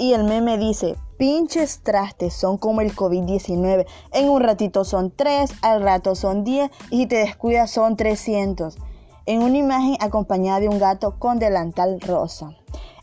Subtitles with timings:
[0.00, 3.84] y el meme dice, pinches trastes son como el COVID-19.
[4.14, 8.78] En un ratito son 3, al rato son 10 y si te descuidas son 300.
[9.26, 12.56] En una imagen acompañada de un gato con delantal rosa.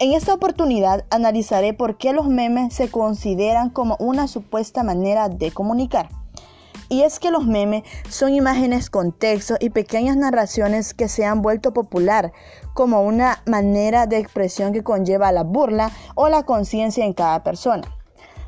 [0.00, 5.52] En esta oportunidad analizaré por qué los memes se consideran como una supuesta manera de
[5.52, 6.08] comunicar.
[6.90, 11.40] Y es que los memes son imágenes con texto y pequeñas narraciones que se han
[11.40, 12.32] vuelto popular
[12.74, 17.84] como una manera de expresión que conlleva la burla o la conciencia en cada persona.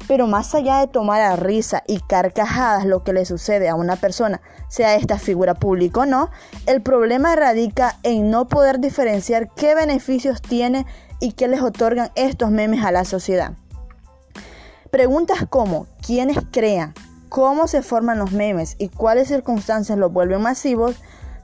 [0.09, 3.95] Pero más allá de tomar a risa y carcajadas lo que le sucede a una
[3.95, 6.29] persona, sea esta figura pública o no,
[6.67, 10.85] el problema radica en no poder diferenciar qué beneficios tiene
[11.21, 13.53] y qué les otorgan estos memes a la sociedad.
[14.91, 16.93] Preguntas como quiénes crean,
[17.33, 20.97] cómo se forman los memes y cuáles circunstancias los vuelven masivos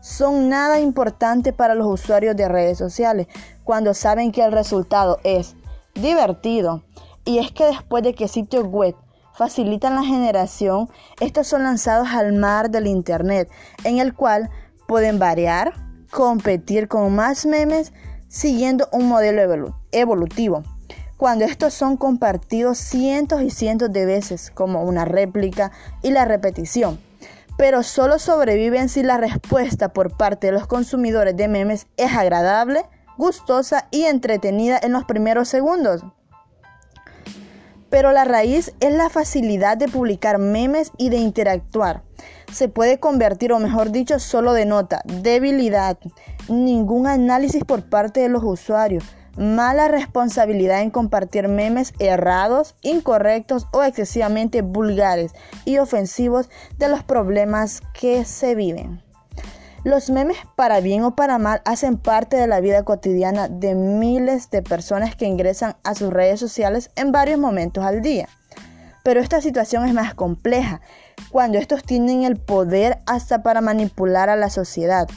[0.02, 3.26] son nada importante para los usuarios de redes sociales
[3.64, 5.56] cuando saben que el resultado es
[5.94, 6.84] divertido.
[7.24, 8.96] Y es que después de que sitios web
[9.32, 10.90] facilitan la generación,
[11.20, 13.48] estos son lanzados al mar del Internet,
[13.84, 14.50] en el cual
[14.86, 15.72] pueden variar,
[16.10, 17.94] competir con más memes
[18.28, 20.64] siguiendo un modelo evolutivo
[21.18, 26.98] cuando estos son compartidos cientos y cientos de veces como una réplica y la repetición.
[27.58, 32.86] Pero solo sobreviven si la respuesta por parte de los consumidores de memes es agradable,
[33.18, 36.02] gustosa y entretenida en los primeros segundos.
[37.90, 42.02] Pero la raíz es la facilidad de publicar memes y de interactuar.
[42.52, 45.98] Se puede convertir, o mejor dicho, solo de nota, debilidad,
[46.48, 49.02] ningún análisis por parte de los usuarios
[49.38, 55.32] mala responsabilidad en compartir memes errados, incorrectos o excesivamente vulgares
[55.64, 59.02] y ofensivos de los problemas que se viven.
[59.84, 64.50] Los memes, para bien o para mal, hacen parte de la vida cotidiana de miles
[64.50, 68.28] de personas que ingresan a sus redes sociales en varios momentos al día.
[69.04, 70.80] Pero esta situación es más compleja
[71.30, 75.08] cuando estos tienen el poder hasta para manipular a la sociedad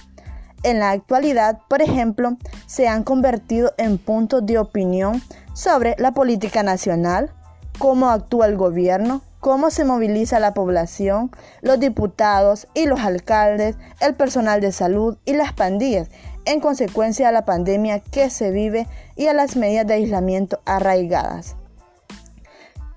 [0.64, 5.22] en la actualidad, por ejemplo, se han convertido en puntos de opinión
[5.54, 7.32] sobre la política nacional,
[7.80, 14.14] cómo actúa el gobierno, cómo se moviliza la población, los diputados y los alcaldes, el
[14.14, 16.10] personal de salud y las pandillas,
[16.46, 21.56] en consecuencia a la pandemia que se vive y a las medidas de aislamiento arraigadas.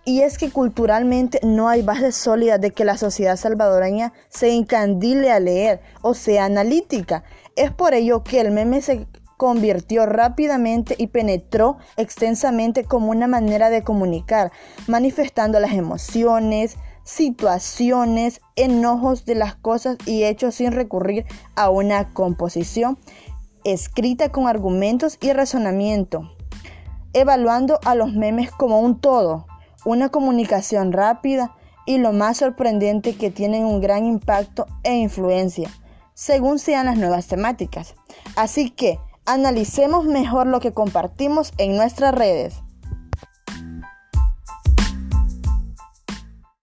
[0.07, 5.31] Y es que culturalmente no hay base sólida de que la sociedad salvadoreña se encandile
[5.33, 7.25] a leer o sea analítica.
[7.57, 9.07] Es por ello que el meme se
[9.39, 14.53] convirtió rápidamente y penetró extensamente como una manera de comunicar,
[14.87, 21.25] manifestando las emociones, situaciones, enojos de las cosas y hechos sin recurrir
[21.57, 22.99] a una composición
[23.65, 26.31] escrita con argumentos y razonamiento,
[27.15, 29.47] evaluando a los memes como un todo
[29.85, 31.55] una comunicación rápida
[31.87, 35.71] y lo más sorprendente que tienen un gran impacto e influencia,
[36.15, 37.95] según sean las nuevas temáticas.
[38.37, 42.64] Así que analicemos mejor lo que compartimos en nuestras redes.